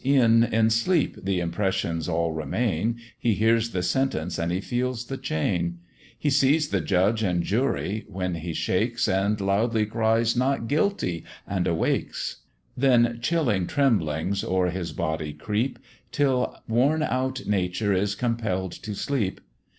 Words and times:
e'en 0.03 0.43
in 0.45 0.67
sleep 0.67 1.15
the 1.25 1.39
impressions 1.39 2.09
all 2.09 2.31
remain, 2.31 2.95
He 3.19 3.35
hears 3.35 3.69
the 3.69 3.83
sentence 3.83 4.39
and 4.39 4.51
he 4.51 4.59
feels 4.59 5.05
the 5.05 5.17
chain; 5.17 5.77
He 6.17 6.31
sees 6.31 6.69
the 6.69 6.81
judge 6.81 7.21
and 7.21 7.43
jury, 7.43 8.05
when 8.07 8.33
he 8.33 8.53
shakes, 8.55 9.07
And 9.07 9.39
loudly 9.39 9.85
cries, 9.85 10.35
"Not 10.35 10.67
guilty," 10.67 11.23
and 11.45 11.67
awakes: 11.67 12.37
Then 12.75 13.19
chilling 13.21 13.67
tremblings 13.67 14.43
o'er 14.43 14.71
his 14.71 14.91
body 14.91 15.33
creep, 15.33 15.77
Till 16.11 16.57
worn 16.67 17.03
out 17.03 17.45
nature 17.45 17.93
is 17.93 18.15
compell'd 18.15 18.71
to 18.81 18.95
sleep. 18.95 19.39